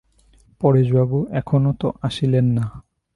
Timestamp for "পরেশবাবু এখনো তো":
0.61-1.87